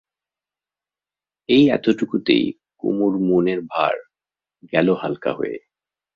এই 1.49 1.63
এতটুকুতেই 1.69 2.45
কুমুর 2.79 3.13
মনের 3.19 3.59
ভার 3.67 3.95
গেল 4.73 4.87
হালকা 4.93 5.31
হয়ে। 5.33 5.57